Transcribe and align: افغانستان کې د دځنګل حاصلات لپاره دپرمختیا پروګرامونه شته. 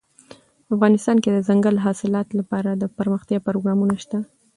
افغانستان 0.75 1.17
کې 1.23 1.29
د 1.31 1.37
دځنګل 1.41 1.75
حاصلات 1.85 2.27
لپاره 2.39 2.69
دپرمختیا 2.83 3.39
پروګرامونه 3.47 3.95
شته. 4.03 4.17